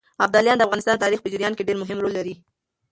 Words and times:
ابداليان 0.25 0.57
د 0.57 0.65
افغانستان 0.65 0.95
د 0.95 1.01
تاريخ 1.03 1.19
په 1.21 1.31
جريان 1.33 1.53
کې 1.55 1.67
ډېر 1.67 1.77
مهم 1.83 1.97
رول 2.03 2.13
لري. 2.19 2.33